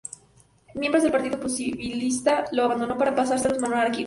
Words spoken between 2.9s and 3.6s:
para pasarse a